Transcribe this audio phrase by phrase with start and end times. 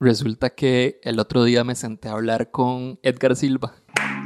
[0.00, 3.74] Resulta que el otro día me senté a hablar con Edgar Silva.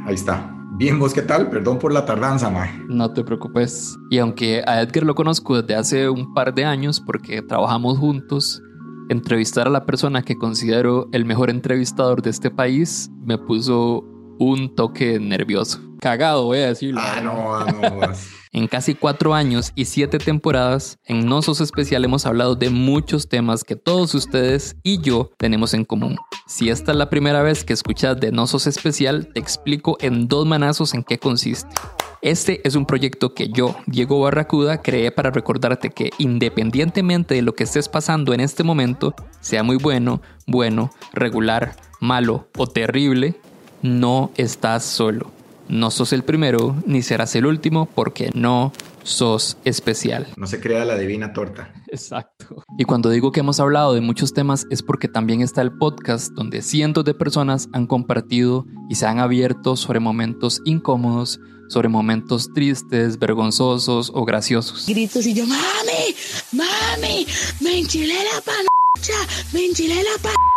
[0.05, 0.55] Ahí está.
[0.75, 1.49] Bien, vos qué tal?
[1.49, 2.69] Perdón por la tardanza, Mae.
[2.87, 3.97] No te preocupes.
[4.11, 8.61] Y aunque a Edgar lo conozco desde hace un par de años porque trabajamos juntos,
[9.09, 14.03] entrevistar a la persona que considero el mejor entrevistador de este país me puso
[14.43, 15.79] un toque nervioso.
[15.99, 17.01] Cagado, voy a decirlo.
[17.03, 18.13] Ah, no, no.
[18.55, 23.27] En casi cuatro años y siete temporadas, en No Sos Especial hemos hablado de muchos
[23.27, 26.17] temas que todos ustedes y yo tenemos en común.
[26.45, 30.27] Si esta es la primera vez que escuchas de No Sos Especial, te explico en
[30.27, 31.73] dos manazos en qué consiste.
[32.21, 37.55] Este es un proyecto que yo, Diego Barracuda, creé para recordarte que independientemente de lo
[37.55, 43.41] que estés pasando en este momento, sea muy bueno, bueno, regular, malo o terrible,
[43.83, 45.29] no estás solo.
[45.69, 50.27] No sos el primero ni serás el último porque no sos especial.
[50.37, 51.73] No se crea la divina torta.
[51.87, 52.63] Exacto.
[52.77, 56.31] Y cuando digo que hemos hablado de muchos temas es porque también está el podcast
[56.33, 62.53] donde cientos de personas han compartido y se han abierto sobre momentos incómodos, sobre momentos
[62.53, 64.85] tristes, vergonzosos o graciosos.
[64.87, 66.15] Gritos y yo, mami,
[66.51, 67.27] mami,
[67.61, 70.52] me enchilé la panocha, me enchilé la panocha.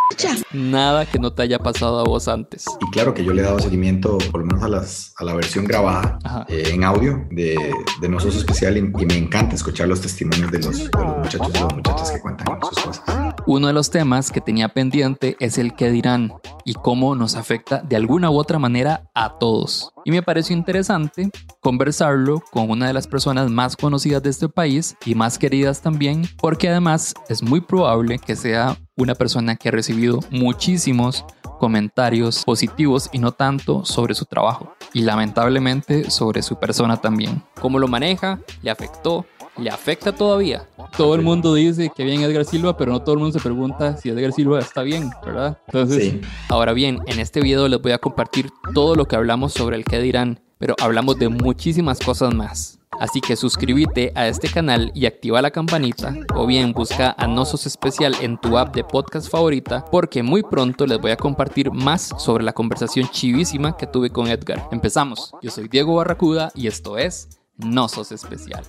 [0.53, 2.65] Nada que no te haya pasado a vos antes.
[2.81, 5.35] Y claro que yo le he dado seguimiento, por lo menos a, las, a la
[5.35, 6.19] versión grabada
[6.49, 7.57] eh, en audio de,
[8.01, 11.49] de Nosotros Especial y, y, me encanta escuchar los testimonios de los, de los muchachos
[11.49, 13.03] y las muchachas que cuentan sus cosas.
[13.47, 16.33] Uno de los temas que tenía pendiente es el que dirán
[16.65, 19.93] y cómo nos afecta de alguna u otra manera a todos.
[20.05, 24.97] Y me pareció interesante conversarlo con una de las personas más conocidas de este país
[25.05, 29.72] y más queridas también, porque además es muy probable que sea una persona que ha
[29.72, 31.25] recibido muchísimos
[31.61, 37.42] comentarios positivos y no tanto sobre su trabajo y lamentablemente sobre su persona también.
[37.61, 38.41] ¿Cómo lo maneja?
[38.62, 39.27] ¿Le afectó?
[39.58, 40.69] ¿Le afecta todavía?
[40.97, 43.97] Todo el mundo dice que bien Edgar Silva, pero no todo el mundo se pregunta
[43.97, 45.58] si Edgar Silva está bien, ¿verdad?
[45.66, 46.20] Entonces, Sí.
[46.50, 49.84] ahora bien, en este video les voy a compartir todo lo que hablamos sobre el
[49.84, 52.75] que dirán, pero hablamos de muchísimas cosas más.
[53.00, 57.66] Así que suscríbete a este canal y activa la campanita o bien busca a Nosos
[57.66, 62.15] Especial en tu app de podcast favorita porque muy pronto les voy a compartir más
[62.19, 64.69] sobre la conversación chivísima que tuve con Edgar.
[64.72, 65.32] Empezamos.
[65.43, 68.65] Yo soy Diego Barracuda y esto es Nosos Especial.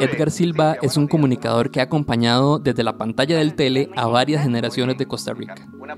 [0.00, 4.42] Edgar Silva es un comunicador que ha acompañado desde la pantalla del tele a varias
[4.42, 5.54] generaciones de Costa Rica.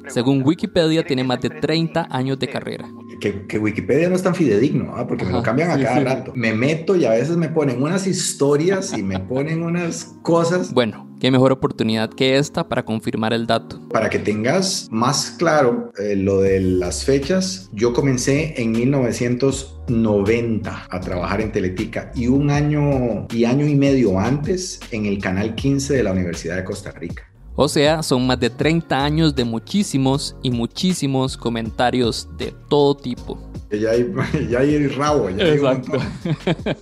[0.08, 2.88] Según Wikipedia, tiene más de 30 años de carrera.
[3.24, 5.06] Que, que Wikipedia no es tan fidedigno, ¿ah?
[5.06, 6.04] porque me lo cambian a sí, cada sí.
[6.04, 6.32] rato.
[6.34, 11.08] Me meto y a veces me ponen unas historias y me ponen unas cosas Bueno,
[11.20, 13.80] qué mejor oportunidad que esta para confirmar el dato.
[13.88, 21.00] Para que tengas más claro eh, lo de las fechas, yo comencé en 1990 a
[21.00, 25.94] trabajar en Teletica y un año y año y medio antes en el canal 15
[25.94, 27.33] de la Universidad de Costa Rica.
[27.56, 33.38] O sea, son más de 30 años de muchísimos y muchísimos comentarios de todo tipo.
[33.70, 34.12] Ya hay,
[34.50, 36.00] ya hay el rabo, ya hay un montón.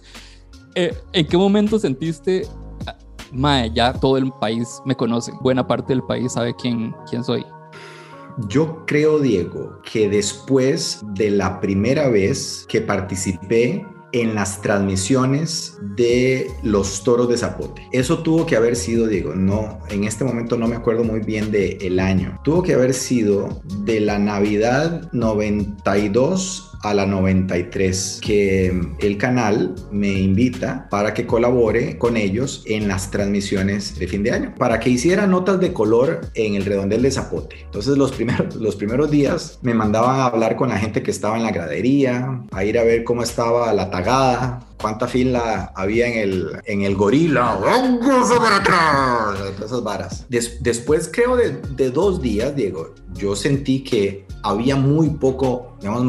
[0.74, 2.46] Eh, ¿En qué momento sentiste,
[2.86, 2.96] ah,
[3.30, 5.30] mae, ya todo el país me conoce?
[5.42, 7.44] Buena parte del país sabe quién, quién soy.
[8.48, 16.50] Yo creo, Diego, que después de la primera vez que participé en las transmisiones de
[16.62, 17.88] los toros de Zapote.
[17.92, 21.50] Eso tuvo que haber sido, Diego, no, en este momento no me acuerdo muy bien
[21.50, 22.40] del el año.
[22.44, 30.08] Tuvo que haber sido de la Navidad 92 a la 93 que el canal me
[30.12, 34.90] invita para que colabore con ellos en las transmisiones de fin de año, para que
[34.90, 37.56] hiciera notas de color en el redondel de Zapote.
[37.64, 41.36] Entonces los primeros, los primeros días me mandaban a hablar con la gente que estaba
[41.36, 46.18] en la gradería, a ir a ver cómo estaba la tagada, cuánta fila había en
[46.18, 47.58] el, en el gorila,
[49.64, 50.26] esas varas.
[50.28, 56.02] Des- después creo de, de dos días, Diego, yo sentí que había muy poco, digamos,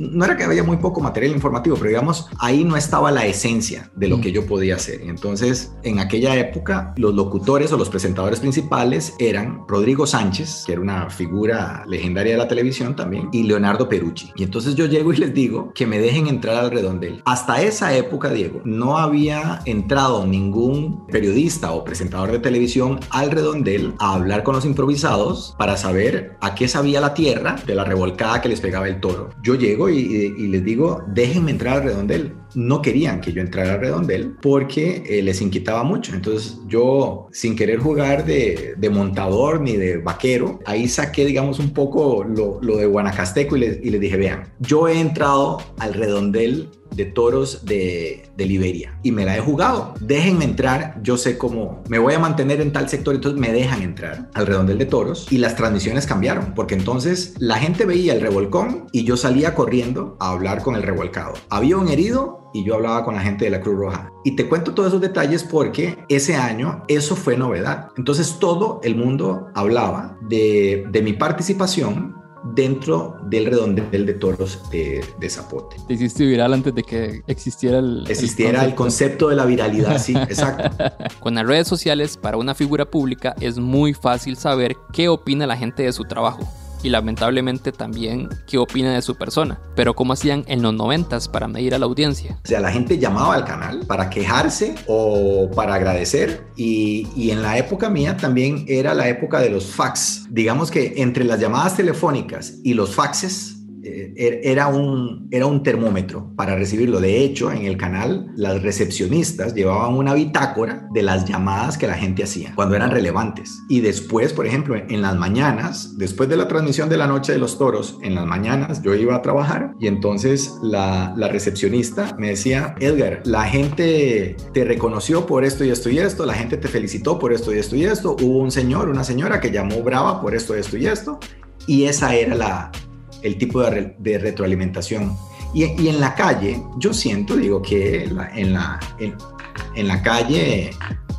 [0.00, 3.90] no era que había muy poco material informativo, pero digamos, ahí no estaba la esencia
[3.94, 4.20] de lo Mm.
[4.22, 5.02] que yo podía hacer.
[5.04, 10.72] Y entonces, en aquella época, los locutores o los presentadores principales eran Rodrigo Sánchez, que
[10.72, 14.30] era una figura legendaria de la televisión también, y Leonardo Perucci.
[14.36, 17.22] Y entonces yo llego y les digo que me dejen entrar al redondel.
[17.26, 23.94] Hasta esa época, Diego, no había entrado ningún periodista o presentador de televisión al redondel
[23.98, 28.40] a hablar con los improvisados para saber a qué sabía la tierra de la revolcada
[28.40, 29.30] que les pegaba el toro.
[29.42, 32.32] Yo llego y, les digo, déjenme entrar al redondel.
[32.54, 36.14] No querían que yo entrara al redondel porque eh, les inquietaba mucho.
[36.14, 42.24] Entonces yo, sin querer jugar de, montador ni de vaquero, ahí saqué, digamos, un poco
[42.24, 47.04] lo, de Guanacasteco y les, y les dije, vean, yo he entrado al redondel de
[47.04, 49.94] toros de, de, Liberia y me la he jugado.
[50.00, 53.82] Déjenme entrar, yo sé cómo me voy a mantener en tal sector, entonces me dejan
[53.82, 58.20] entrar al redondel de toros y las transmisiones cambiaron porque entonces la gente veía el
[58.20, 61.34] revolcón y yo salía corriendo a hablar con el revolcado.
[61.48, 64.12] Había un herido y yo hablaba con la gente de la Cruz Roja.
[64.24, 67.88] Y te cuento todos esos detalles porque ese año eso fue novedad.
[67.96, 75.02] Entonces todo el mundo hablaba de, de mi participación dentro del redondel de toros de,
[75.28, 75.76] Zapote.
[75.86, 78.04] Te hiciste viral antes de que existiera el...
[78.08, 80.84] Existiera el concepto, de la viralidad, sí, exacto.
[81.20, 85.56] Con las redes sociales, para una figura pública es muy fácil saber qué opina la
[85.56, 86.48] gente de su trabajo
[86.82, 89.60] y lamentablemente también qué opina de su persona.
[89.76, 92.38] Pero ¿cómo hacían en los noventas para medir a la audiencia?
[92.44, 97.42] O sea, la gente llamaba al canal para quejarse o para agradecer y, y en
[97.42, 100.26] la época mía también era la época de los fax.
[100.30, 106.56] Digamos que entre las llamadas telefónicas y los faxes era un, era un termómetro para
[106.56, 107.00] recibirlo.
[107.00, 111.94] De hecho, en el canal, las recepcionistas llevaban una bitácora de las llamadas que la
[111.94, 113.62] gente hacía cuando eran relevantes.
[113.68, 117.38] Y después, por ejemplo, en las mañanas, después de la transmisión de la Noche de
[117.38, 122.30] los Toros, en las mañanas yo iba a trabajar y entonces la, la recepcionista me
[122.30, 126.68] decía, Edgar, la gente te reconoció por esto y esto y esto, la gente te
[126.68, 130.20] felicitó por esto y esto y esto, hubo un señor, una señora que llamó brava
[130.20, 131.18] por esto, esto y esto,
[131.66, 132.72] y esa era la,
[133.22, 135.16] el tipo de, de retroalimentación.
[135.52, 138.14] Y, y, en la calle, yo siento, digo, que en
[138.54, 140.70] la, en, la calle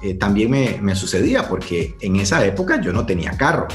[0.02, 3.68] eh, también me, me, sucedía, porque en esa época yo no tenía carro.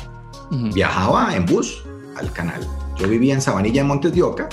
[0.72, 1.84] Viajaba en bus
[2.16, 2.66] al canal.
[2.96, 4.48] Yo vivía en Sabanilla, en Montes de Oca.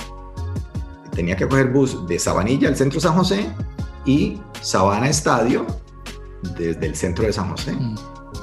[1.12, 3.48] Tenía que coger bus de Sabanilla al centro de San José
[4.04, 5.66] y Sabana Estadio
[6.58, 7.76] desde el centro de San José.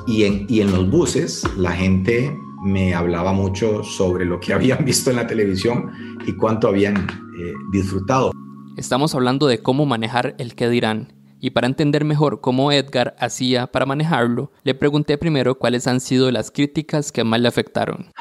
[0.07, 4.85] y, en, y en los buses la gente me hablaba mucho sobre lo que habían
[4.85, 5.91] visto en la televisión
[6.25, 8.31] y cuánto habían eh, disfrutado.
[8.77, 11.13] Estamos hablando de cómo manejar el qué dirán.
[11.39, 16.29] Y para entender mejor cómo Edgar hacía para manejarlo, le pregunté primero cuáles han sido
[16.29, 18.11] las críticas que más le afectaron.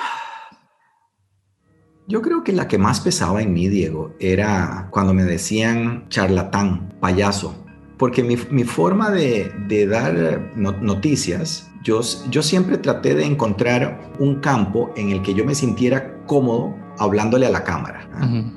[2.08, 6.96] Yo creo que la que más pesaba en mí, Diego, era cuando me decían charlatán,
[6.98, 7.54] payaso,
[7.98, 15.22] porque mi, forma de, dar noticias yo, siempre traté de encontrar un campo en el
[15.22, 18.06] que yo me sintiera cómodo hablándole a la cámara,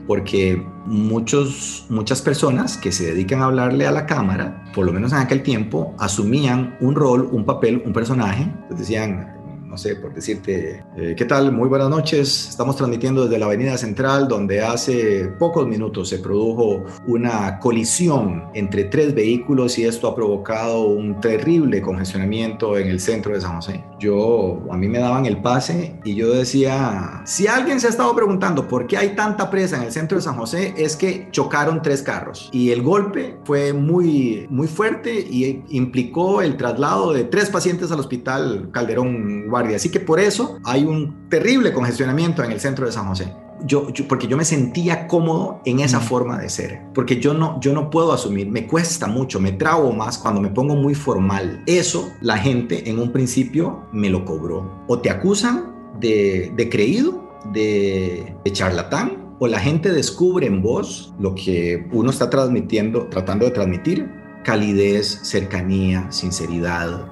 [0.05, 5.13] porque muchos, muchas personas que se dedican a hablarle a la cámara, por lo menos
[5.13, 9.33] en aquel tiempo, asumían un rol, un papel, un personaje, decían,
[9.73, 11.51] no sé, por decirte, eh, ¿qué tal?
[11.51, 12.49] Muy buenas noches.
[12.49, 18.83] Estamos transmitiendo desde la Avenida Central, donde hace pocos minutos se produjo una colisión entre
[18.83, 23.83] tres vehículos y esto ha provocado un terrible congestionamiento en el centro de San José.
[23.99, 28.15] Yo, a mí me daban el pase y yo decía, si alguien se ha estado
[28.15, 31.81] preguntando por qué hay tanta presa en el centro de San José, es que chocaron
[31.81, 37.49] tres carros y el golpe fue muy, muy fuerte y implicó el traslado de tres
[37.49, 42.85] pacientes al hospital Calderón Así que por eso hay un terrible congestionamiento en el centro
[42.85, 43.33] de San José.
[43.65, 47.73] Yo, porque yo me sentía cómodo en esa forma de ser, porque yo no, yo
[47.73, 51.63] no puedo asumir, me cuesta mucho, me trago más cuando me pongo muy formal.
[51.65, 54.83] Eso la gente en un principio me lo cobró.
[54.87, 61.13] O te acusan de, de creído, de, de charlatán, o la gente descubre en vos
[61.19, 64.09] lo que uno está transmitiendo, tratando de transmitir,
[64.43, 67.07] calidez, cercanía, sinceridad,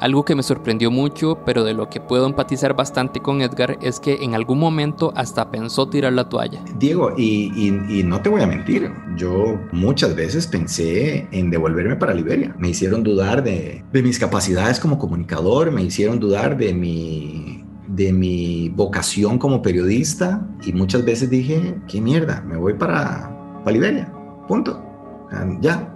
[0.00, 4.00] algo que me sorprendió mucho, pero de lo que puedo empatizar bastante con Edgar, es
[4.00, 6.62] que en algún momento hasta pensó tirar la toalla.
[6.78, 7.72] Diego, y,
[8.04, 12.54] no te voy a mentir, yo muchas veces pensé en devolverme para Liberia.
[12.58, 18.12] Me hicieron dudar de, de mis capacidades como comunicador, me hicieron dudar de mi de
[18.12, 24.12] mi vocación como periodista y muchas veces dije, qué mierda, me voy para, para Liberia,
[24.46, 24.84] punto.
[25.60, 25.94] Ya,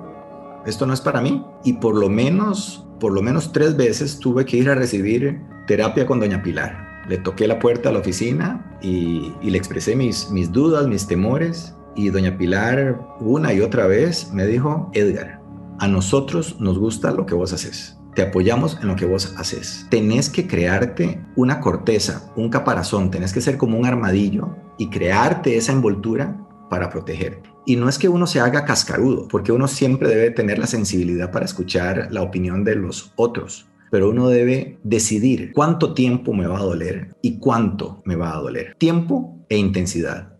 [0.66, 1.44] esto no es para mí.
[1.64, 6.06] Y por lo menos por lo menos tres veces tuve que ir a recibir terapia
[6.06, 7.02] con doña Pilar.
[7.08, 11.74] Le toqué la puerta a la oficina y, le expresé mis, mis dudas, mis temores.
[11.96, 15.40] Y doña Pilar una y otra vez me dijo, Edgar,
[15.80, 17.98] a nosotros nos gusta lo que vos haces.
[18.14, 19.84] Te apoyamos en lo que vos haces.
[19.90, 25.56] Tenés que crearte una corteza, un caparazón, tenés que ser como un armadillo y crearte
[25.56, 26.36] esa envoltura
[26.70, 27.51] para protegerte.
[27.64, 31.30] Y no es que uno se haga cascarudo, porque uno siempre debe tener la sensibilidad
[31.30, 36.58] para escuchar la opinión de los otros, pero uno debe decidir cuánto tiempo me va
[36.58, 38.74] a doler y cuánto me va a doler.
[38.78, 40.32] Tiempo e intensidad.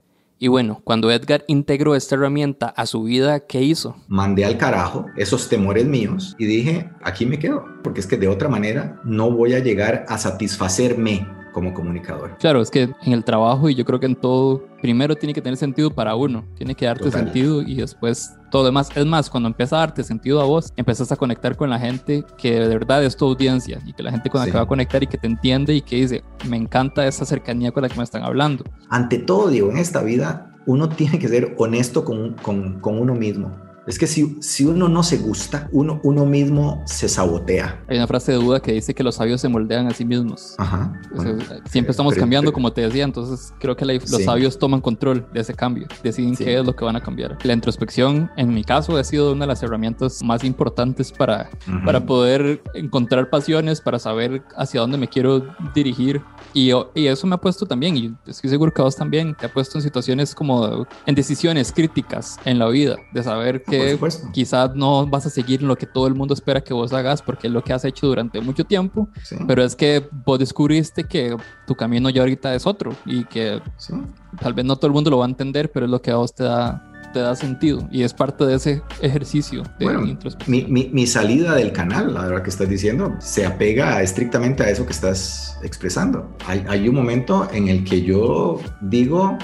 [0.43, 3.95] Y bueno, cuando Edgar integró esta herramienta a su vida, ¿qué hizo?
[4.09, 8.27] Mandé al carajo esos temores míos y dije, aquí me quedo, porque es que de
[8.27, 12.37] otra manera no voy a llegar a satisfacerme como comunicador.
[12.39, 15.43] Claro, es que en el trabajo y yo creo que en todo, primero tiene que
[15.43, 17.25] tener sentido para uno, tiene que darte Total.
[17.25, 18.89] sentido y después todo demás.
[18.95, 22.25] Es más, cuando empieza a darte sentido a vos, empiezas a conectar con la gente
[22.39, 24.51] que de verdad es tu audiencia y que la gente con la Sí.
[24.51, 27.71] que va a conectar y que te entiende y que dice, me encanta esa cercanía
[27.73, 28.65] con la que me están hablando.
[28.89, 33.15] Ante todo, digo, en esta vida uno tiene que ser honesto con, con- con uno
[33.15, 33.51] mismo.
[33.87, 37.83] Es que si, si uno no se gusta, uno, uno mismo se sabotea.
[37.89, 40.55] Hay una frase de duda que dice que los sabios se moldean a sí mismos.
[40.59, 40.93] Ajá.
[41.17, 43.95] O sea, Bueno, siempre estamos pero- cambiando, pero- como te decía, entonces creo que la-
[43.95, 44.23] los Sí.
[44.23, 46.45] sabios toman control de ese cambio, deciden Sí.
[46.45, 47.37] qué es lo que van a cambiar.
[47.43, 51.85] La introspección, en mi caso, ha sido una de las herramientas más importantes para, Ujú.
[51.85, 56.23] para poder encontrar pasiones, para saber hacia dónde me quiero dirigir.
[56.55, 59.47] Y, y eso me ha puesto también, y estoy seguro que a vos también, te
[59.47, 63.99] ha puesto en situaciones como en decisiones críticas en la vida, de saber que
[64.33, 67.47] quizás no vas a seguir lo que todo el mundo espera que vos hagas, porque
[67.49, 71.37] es lo que has hecho durante mucho tiempo, Sí, pero es que vos descubriste que
[71.67, 73.95] tu camino ya ahorita es otro y que sí.
[74.41, 76.17] tal vez no todo el mundo lo va a entender, pero es lo que a
[76.17, 80.19] vos te da, te da sentido y es parte de ese ejercicio de Bueno.
[80.47, 84.71] Mi, mi- mi salida del canal, la verdad que estás diciendo, se apega estrictamente a
[84.71, 86.35] eso que estás expresando.
[86.47, 89.37] Hay, hay un momento en el que yo digo,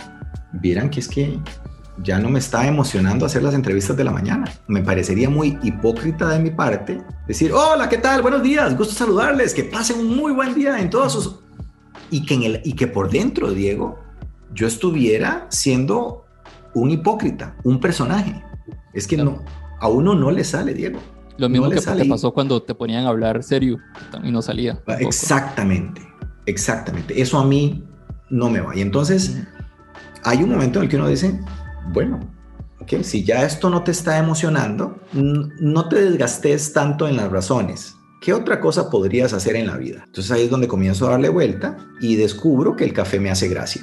[0.53, 1.39] vieran que es que
[2.03, 4.51] ya no me está emocionando hacer las entrevistas de la mañana.
[4.69, 8.23] Me parecería muy hipócrita de mi parte decir, hola, ¿qué tal?
[8.23, 11.41] Buenos días, gusto saludarles, que pasen un muy buen día en todos sus...
[12.11, 13.99] Y que, en el, y que por dentro, Diego,
[14.55, 16.25] yo estuviera siendo
[16.75, 18.43] un hipócrita, un personaje.
[18.95, 19.43] Es que Claro.
[19.43, 19.45] no,
[19.81, 21.01] a uno no le sale, Diego.
[21.37, 23.79] Lo mismo no que te pasó cuando te ponían a hablar serio
[24.23, 24.77] y no salía.
[24.77, 24.99] poco.
[25.01, 26.03] Exactamente,
[26.47, 27.21] exactamente.
[27.21, 27.85] Eso a mí
[28.31, 28.75] no me va.
[28.75, 29.37] Y entonces
[30.25, 31.39] hay un momento en el que uno dice,
[31.93, 32.21] bueno,
[32.81, 37.95] ok, si ya esto no te está emocionando, no te desgastes tanto en las razones.
[38.21, 40.03] ¿Qué otra cosa podrías hacer en la vida?
[40.05, 43.49] Entonces ahí es donde comienzo a darle vuelta y descubro que el café me hace
[43.49, 43.83] gracia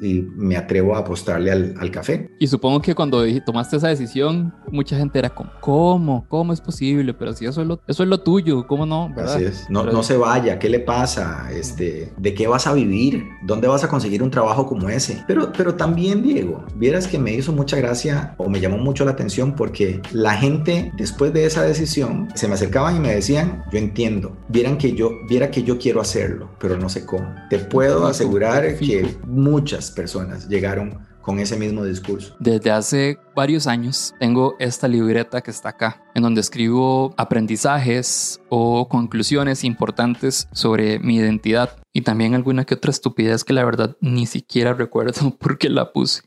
[0.00, 2.30] y me atrevo a apostarle al, al café.
[2.38, 6.26] Y supongo que cuando tomaste esa decisión, mucha gente era como, ¿cómo?
[6.28, 7.14] ¿Cómo es posible?
[7.14, 9.10] Pero si eso es lo, eso es lo tuyo, ¿cómo no?
[9.14, 9.36] ¿Verdad?
[9.36, 9.66] Así es.
[9.70, 11.48] No, Pero- no se vaya, ¿qué le pasa?
[11.52, 13.24] Este, ¿De qué vas a vivir?
[13.44, 15.22] ¿Dónde vas a conseguir un trabajo como ese?
[15.26, 19.12] Pero, pero también, Diego, vieras que me hizo mucha gracia o me llamó mucho la
[19.12, 23.78] atención porque la gente, después de esa decisión, se me acercaban y me decían, yo
[23.78, 27.26] entiendo, vieran que yo, viera que yo quiero hacerlo, pero no sé cómo.
[27.50, 32.36] Te puedo asegurar que muchas personas llegaron con ese mismo discurso.
[32.38, 38.88] Desde hace varios años tengo esta libreta que está acá, en donde escribo aprendizajes o
[38.88, 44.26] conclusiones importantes sobre mi identidad y también alguna que otra estupidez que la verdad ni
[44.26, 46.22] siquiera recuerdo por qué la puse.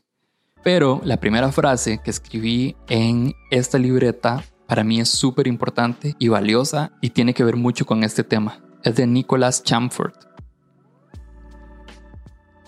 [0.62, 6.28] Pero la primera frase que escribí en esta libreta para mí es súper importante y
[6.28, 8.60] valiosa y tiene que ver mucho con este tema.
[8.84, 10.12] Es de Nicholas Chamford.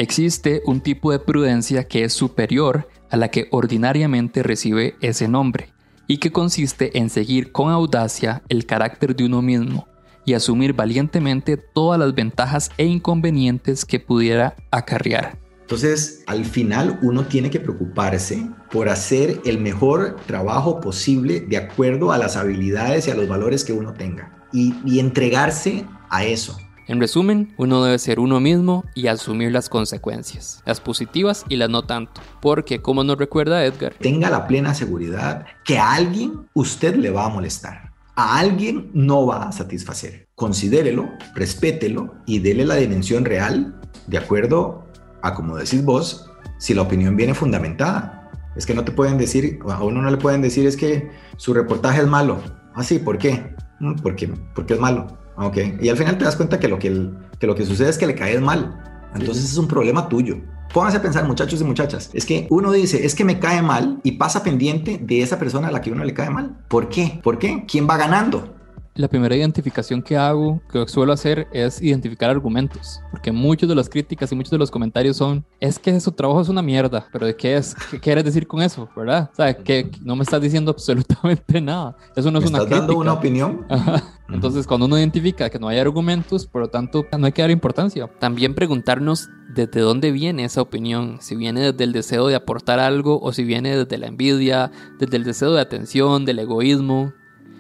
[0.03, 5.69] Existe un tipo de prudencia que es superior a la que ordinariamente recibe ese nombre
[6.09, 9.87] y que consiste en seguir con audacia el carácter de uno mismo
[10.25, 15.39] y asumir valientemente todas las ventajas e inconvenientes que pudiera acarrear.
[15.61, 22.11] Entonces, al final uno tiene que preocuparse por hacer el mejor trabajo posible de acuerdo
[22.11, 26.59] a las habilidades y a los valores que uno tenga y, y entregarse a eso.
[26.89, 31.71] En resumen, uno debe ser uno mismo y asumir las consecuencias, las positivas y las
[31.71, 36.97] no tanto, porque como nos recuerda Edgar, Tenga la plena seguridad que a alguien usted
[36.97, 37.93] le va a molestar.
[38.17, 40.29] A alguien no va a satisfacer.
[40.35, 44.85] Considérelo, respételo y dele la dimensión real de acuerdo
[45.23, 48.31] a como decís vos, si la opinión viene fundamentada.
[48.57, 51.55] Es que no te pueden decir, a uno no le pueden decir es que su
[51.55, 52.41] reportaje es malo.
[52.75, 53.55] Ah, sí, ¿por qué?
[53.81, 55.19] "Mm, Porque, porque es malo.
[55.43, 55.59] Ok.
[55.81, 57.99] Y al final te das cuenta que lo que, el- que lo que sucede es
[57.99, 58.79] que le caes mal.
[59.15, 60.37] Entonces es un problema tuyo.
[60.73, 64.01] Pónganse a pensar, muchachos y muchachas, es que uno dice, es que me cae mal
[64.05, 66.57] y pasa pendiente de esa persona a la que uno le cae mal.
[66.69, 67.21] ¿Por qué?
[67.23, 67.65] ¿Por qué?
[67.69, 68.55] ¿Quién va ganando?
[68.95, 73.89] La primera identificación que hago, que suelo hacer, es identificar argumentos, porque muchas de las
[73.89, 77.27] críticas y muchos de los comentarios son, es que su trabajo es una mierda, pero
[77.27, 77.75] ¿de qué es?
[77.91, 78.89] ¿Qué quieres decir con eso?
[78.95, 79.31] ¿Verdad?
[79.33, 81.97] O sea, que no me estás diciendo absolutamente nada.
[82.15, 82.87] Eso no es ¿Me una estás crítica.
[82.87, 83.67] dando una opinión?
[83.69, 84.03] Ajá.
[84.29, 87.51] Entonces, cuando uno identifica que no hay argumentos, por lo tanto, no hay que dar
[87.51, 88.09] importancia.
[88.19, 93.21] También preguntarnos desde dónde viene esa opinión, si viene desde el deseo de aportar algo
[93.21, 97.13] o si viene desde la envidia, desde el deseo de atención, del egoísmo.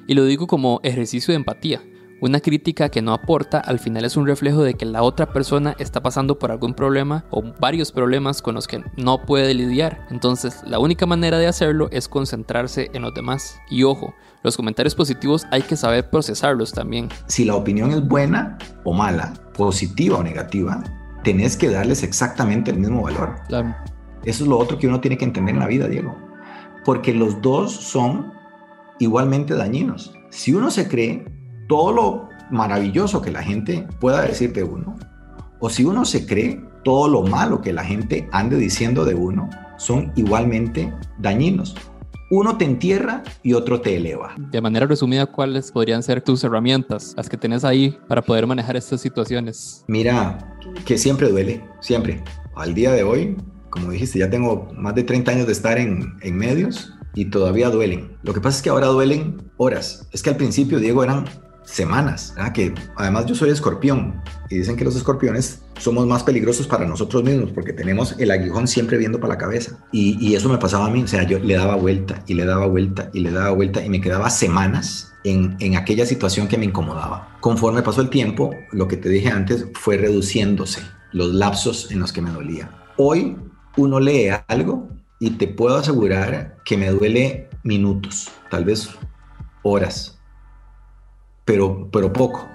[0.07, 1.81] Y lo digo como ejercicio de empatía.
[2.21, 5.75] Una crítica que no aporta al final es un reflejo de que la otra persona
[5.81, 10.07] está pasando por algún problema o varios problemas con los que no puede lidiar.
[10.09, 13.59] Entonces, la única manera de hacerlo es concentrarse en los demás.
[13.69, 17.09] Y ojo, los comentarios positivos hay que saber procesarlos también.
[17.27, 20.81] Si la opinión es buena o mala, positiva o negativa,
[21.25, 23.35] tenés que darles exactamente el mismo valor.
[23.49, 23.75] Claro.
[24.25, 26.17] Eso es lo otro que uno tiene que entender en la vida, Diego.
[26.85, 28.33] Porque los dos son
[29.03, 30.13] igualmente dañinos.
[30.31, 31.25] Si uno se cree
[31.69, 34.97] todo lo maravilloso que la gente pueda decir de uno,
[35.59, 39.49] o si uno se cree todo lo malo que la gente ande diciendo de uno,
[39.77, 41.75] son igualmente dañinos.
[42.31, 44.35] Uno te entierra y otro te eleva.
[44.51, 48.77] De manera resumida, ¿cuáles podrían ser tus herramientas, las que tenés ahí para poder manejar
[48.77, 49.85] estas situaciones?
[49.87, 50.57] Mira,
[50.87, 52.23] que siempre duele, siempre.
[52.55, 53.37] Al día de hoy,
[53.69, 57.71] como dijiste, ya tengo más de 30 años de estar en, en medios y todavía
[57.71, 58.17] duelen.
[58.23, 60.09] Lo que pasa es que ahora duelen horas.
[60.13, 61.27] Es que al principio, Diego, eran
[61.65, 62.35] semanas.
[62.55, 67.25] Que además yo soy escorpión y dicen que los escorpiones somos más peligrosos para nosotros
[67.25, 69.79] mismos porque tenemos el aguijón siempre viendo para la cabeza.
[69.93, 71.03] Y, y, eso me pasaba a mí.
[71.03, 73.89] O sea, yo le daba vuelta y le daba vuelta y le daba vuelta y
[73.89, 77.37] me quedaba semanas en, en aquella situación que me incomodaba.
[77.41, 82.13] Conforme pasó el tiempo, lo que te dije antes fue reduciéndose los lapsos en los
[82.13, 82.71] que me dolía.
[82.97, 83.37] Hoy
[83.77, 84.89] uno lee algo
[85.23, 88.91] y te puedo asegurar que me duele minutos, tal vez
[89.63, 90.19] horas,
[91.45, 92.49] pero, pero poco.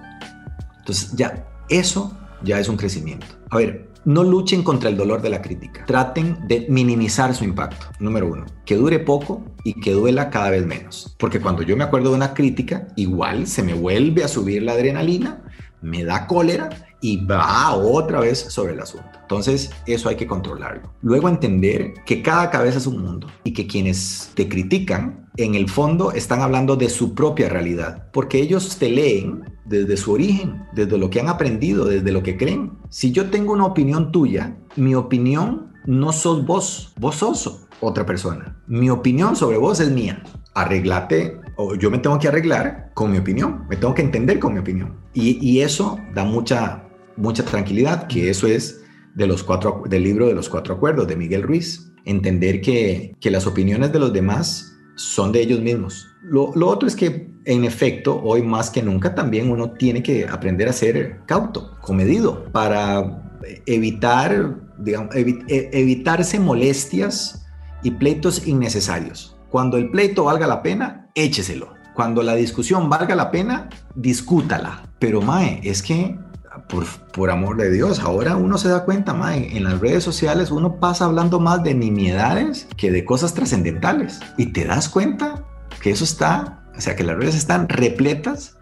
[0.80, 2.12] Entonces ya eso
[2.44, 3.26] ya es un crecimiento.
[3.52, 5.86] A ver, no luchen contra el dolor de la crítica.
[5.86, 7.88] Traten de minimizar su impacto.
[8.02, 11.16] Número uno, que dure poco y que duela cada vez menos.
[11.18, 14.74] Porque cuando yo me acuerdo de una crítica, igual se me vuelve a subir la
[14.74, 15.42] adrenalina,
[15.82, 16.68] me da cólera
[17.02, 19.08] y va otra vez sobre el asunto.
[19.22, 20.94] Entonces, eso hay que controlarlo.
[21.02, 25.70] Luego entender que cada cabeza es un mundo y que quienes te critican, en el
[25.70, 30.98] fondo están hablando de su propia realidad, porque ellos te leen desde su origen, desde
[30.98, 32.72] lo que han aprendido, desde lo que creen.
[32.90, 38.58] Si yo tengo una opinión tuya, mi opinión no sos vos, vos sos otra persona.
[38.68, 40.24] Mi opinión sobre vos es mía.
[40.56, 44.54] Arreglate o yo me tengo que arreglar con mi opinión, me tengo que entender con
[44.54, 44.96] mi opinión.
[45.14, 46.87] Y, y eso da mucha
[47.18, 48.82] mucha tranquilidad, que eso es
[49.16, 51.92] de los cuatro, del libro de los cuatro acuerdos de Miguel Ruiz.
[52.06, 56.08] Entender que, que las opiniones de los demás son de ellos mismos.
[56.24, 60.26] Lo, lo, otro es que, en efecto, hoy más que nunca también uno tiene que
[60.26, 63.24] aprender a ser cauto, comedido, para
[63.66, 67.46] evitar, digamos, evi e, evitarse molestias
[67.84, 69.36] y pleitos innecesarios.
[69.50, 71.74] Cuando el pleito valga la pena, écheselo.
[71.94, 74.90] Cuando la discusión valga la pena, discútala.
[75.00, 76.18] Pero Mae, es que
[76.68, 80.52] por, por, amor de Dios, ahora uno se da cuenta, mae, en las redes sociales
[80.52, 84.20] uno pasa hablando más de nimiedades que de cosas trascendentales.
[84.38, 85.44] Y te das cuenta
[85.82, 88.58] que eso está, o sea, que las redes están repletas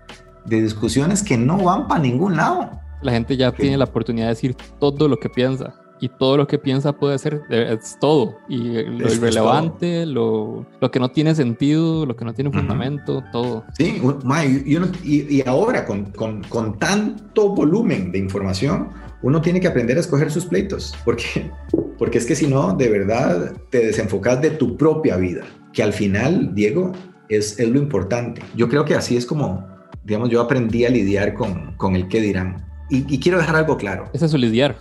[0.45, 2.69] de discusiones que no van para ningún lado.
[3.01, 6.47] La gente ya tiene la oportunidad de decir todo lo que piensa y todo lo
[6.47, 8.37] que piensa puede ser, es todo.
[8.49, 12.51] Y lo es, irrelevante, es lo, lo, que no tiene sentido, lo que no tiene
[12.51, 13.31] fundamento, uh -huh.
[13.31, 13.63] todo.
[13.77, 18.89] Sí, y, uno, y, y ahora con, con, con, tanto volumen de información,
[19.21, 21.49] uno tiene que aprender a escoger sus pleitos, porque,
[21.97, 25.93] porque es que si no, de verdad te desenfocas de tu propia vida, que al
[25.93, 26.91] final, Diego,
[27.29, 28.41] es, es lo importante.
[28.55, 29.65] Yo creo que así es como,
[30.03, 32.65] digamos, yo aprendí a lidiar con, con el qué dirán.
[32.89, 34.09] Y, y quiero dejar algo claro.
[34.13, 34.77] Es eso, lidiar.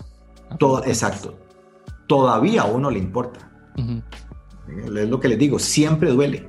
[0.59, 1.39] Todo, exacto.
[2.07, 3.51] Todavía a uno le importa.
[3.77, 4.03] Uh -huh.
[4.99, 6.49] Es lo que les digo, siempre duele.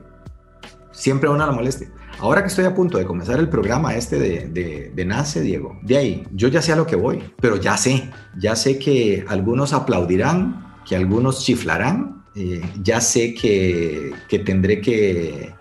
[0.91, 1.91] Siempre a uno la molestia.
[2.19, 5.77] Ahora que estoy a punto de comenzar el programa este de, de, de, Nace, Diego,
[5.81, 9.25] de ahí, yo ya sé a lo que voy, pero ya sé, ya sé que
[9.27, 15.54] algunos aplaudirán, que algunos chiflarán, eh, ya sé que, que tendré que,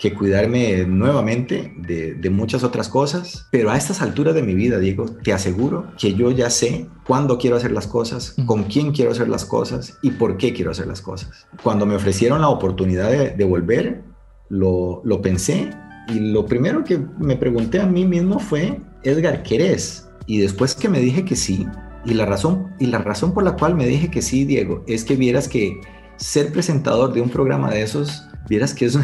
[0.00, 4.78] que cuidarme nuevamente de, de, muchas otras cosas, pero a estas alturas de mi vida,
[4.78, 9.10] Diego, te aseguro que yo ya sé cuándo quiero hacer las cosas, con quién quiero
[9.10, 11.46] hacer las cosas y por qué quiero hacer las cosas.
[11.62, 14.02] Cuando me ofrecieron la oportunidad de, de volver,
[14.48, 15.68] lo, lo, pensé
[16.08, 20.08] y lo primero que me pregunté a mí mismo fue, Edgar, ¿querés?
[20.24, 21.66] Y después que me dije que sí,
[22.06, 25.04] y la razón, y la razón por la cual me dije que sí, Diego, es
[25.04, 25.78] que vieras que
[26.16, 28.98] ser presentador de un programa de esos, vieras que es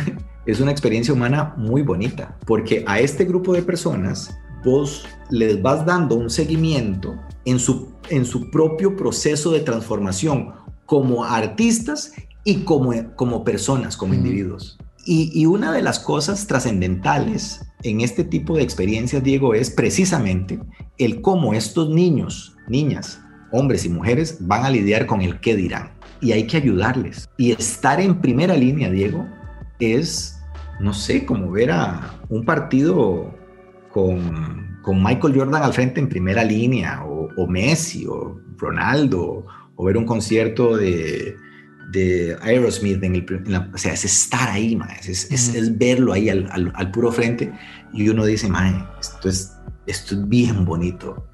[0.47, 5.85] es una experiencia humana muy bonita, porque a este grupo de personas vos les vas
[5.85, 10.53] dando un seguimiento en su, en su propio proceso de transformación
[10.87, 12.13] como artistas
[12.45, 14.79] y como, como personas, como individuos.
[15.05, 20.61] Y, y una de las cosas trascendentales en este tipo de experiencias, Diego, es precisamente
[20.99, 23.21] el cómo estos niños, niñas,
[23.53, 25.93] hombres y mujeres van a lidiar con el qué dirán.
[26.21, 27.29] Y hay que ayudarles.
[27.37, 29.27] Y estar en primera línea, Diego,
[29.79, 30.36] es
[30.81, 33.35] no sé, como ver a un partido
[33.91, 39.85] con, con Michael Jordan al frente en primera línea, o, o Messi, o Ronaldo, o
[39.85, 41.37] ver un concierto de,
[41.93, 46.49] de Aerosmith, en el, o sea, es estar ahí, es, es, es, verlo ahí al,
[46.51, 47.53] al, al, puro frente
[47.93, 51.27] y uno dice, mae, esto es, esto es bien bonito.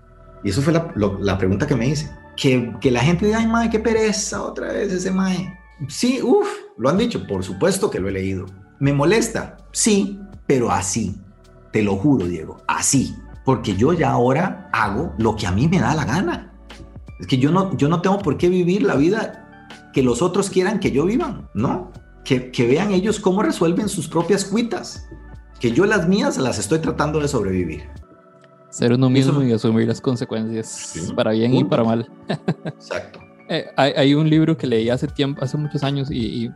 [0.44, 2.10] Y eso fue la, lo, la pregunta que me hice.
[2.36, 5.58] Que, que, la gente diga, ay, mae, qué pereza otra vez ese mae.
[5.88, 8.46] Sí, uff, lo han dicho, por supuesto que lo he leído.
[8.82, 9.58] ¿Me molesta?
[9.70, 11.14] Sí, pero así.
[11.70, 13.14] Te lo juro, Diego, así.
[13.44, 16.52] Porque yo ya ahora hago lo que a mí me da la gana.
[17.20, 20.50] Es que yo no, yo no tengo por qué vivir la vida que los otros
[20.50, 21.92] quieran que yo vivan, ¿no?
[22.24, 25.06] Que, que vean ellos cómo resuelven sus propias cuitas.
[25.60, 27.84] Que yo las mías las estoy tratando de sobrevivir.
[28.70, 31.66] Ser uno mismo Eso, y asumir las consecuencias, sí, para bien punto.
[31.66, 32.10] y para mal.
[32.64, 33.20] Exacto.
[33.48, 36.50] Eh, hay, hay, un libro que leí hace tiempo, hace muchos años, y, y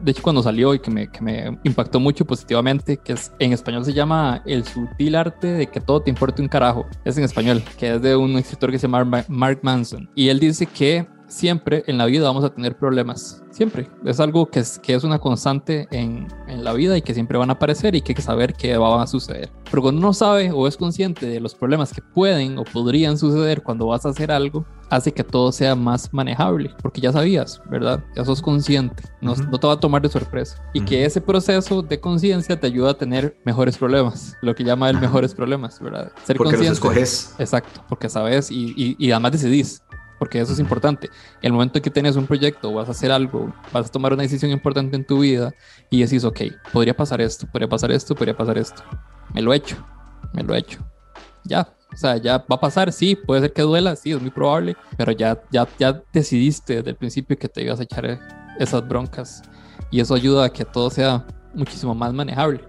[0.00, 3.52] de hecho cuando salió y que me, que me, impactó mucho positivamente, que es, en
[3.52, 6.86] español se llama El sutil arte de que todo te importe un carajo.
[7.04, 10.08] Es en español, que es de un escritor que se llama Mark Manson.
[10.14, 13.42] Y él dice que siempre en la vida vamos a tener problemas.
[13.50, 13.88] Siempre.
[14.04, 17.38] Es algo que es, que es una constante en, en, la vida y que siempre
[17.38, 19.50] van a aparecer y que hay que saber qué va a suceder.
[19.70, 23.62] Pero cuando uno sabe o es consciente de los problemas que pueden o podrían suceder
[23.62, 26.74] cuando vas a hacer algo, hace que todo sea más manejable.
[26.82, 28.04] Porque ya sabías, ¿verdad?
[28.14, 29.02] Ya sos consciente.
[29.22, 29.50] No, uh -huh.
[29.50, 30.62] no te va a tomar de sorpresa.
[30.74, 30.86] Y uh -huh.
[30.86, 34.36] que ese proceso de conciencia te ayuda a tener mejores problemas.
[34.42, 36.12] Lo que llama el mejores problemas, ¿verdad?
[36.24, 36.68] Ser porque consciente.
[36.68, 37.34] los escoges.
[37.38, 37.82] Exacto.
[37.88, 39.82] Porque sabes y, y, y además decidís
[40.18, 41.10] porque eso es importante.
[41.42, 44.22] El momento en que tienes un proyecto, vas a hacer algo, vas a tomar una
[44.22, 45.52] decisión importante en tu vida
[45.90, 46.40] y decís, ok,
[46.72, 48.82] podría pasar esto, podría pasar esto, podría pasar esto.
[49.34, 49.76] Me lo he hecho,
[50.32, 50.78] me lo he hecho.
[51.44, 54.30] Ya, o sea, ya va a pasar, sí, puede ser que duela, sí, es muy
[54.30, 58.18] probable, pero ya, ya, ya decidiste desde el principio que te ibas a echar
[58.58, 59.42] esas broncas
[59.90, 61.24] y eso ayuda a que todo sea
[61.54, 62.60] muchísimo más manejable.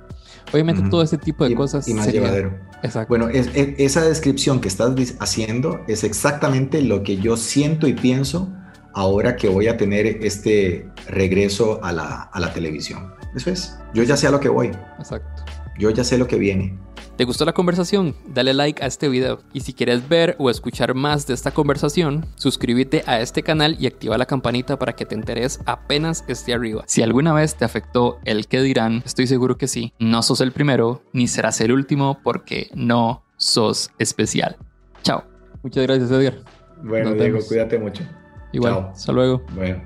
[0.53, 0.91] Obviamente uh -huh.
[0.91, 2.21] todo ese tipo de y, cosas y más sería...
[2.21, 2.66] llevadero.
[2.83, 3.09] Exacto.
[3.09, 7.93] Bueno, es, es, esa descripción que estás haciendo es exactamente lo que yo siento y
[7.93, 8.53] pienso
[8.93, 13.13] ahora que voy a tener este regreso a la, a la televisión.
[13.35, 13.77] Eso es.
[13.93, 14.71] Yo ya sé a lo que voy.
[14.97, 15.43] Exacto.
[15.77, 16.77] Yo ya sé lo que viene.
[17.17, 18.13] ¿Te gustó la conversación?
[18.27, 19.39] Dale like a este video.
[19.51, 23.87] Y si quieres ver o escuchar más de esta conversación, suscríbete a este canal y
[23.87, 26.83] activa la campanita para que te enteres apenas esté arriba.
[26.85, 29.93] Si alguna vez te afectó el que dirán, estoy seguro que sí.
[29.97, 34.55] No sos el primero, ni serás el último, porque no sos especial.
[35.01, 35.23] Chao.
[35.63, 36.35] Muchas gracias, Edgar.
[36.83, 38.03] Bueno, Diego, cuídate mucho.
[38.51, 38.73] Igual.
[38.73, 38.91] Chao.
[38.91, 39.41] Hasta luego.
[39.55, 39.81] Bueno.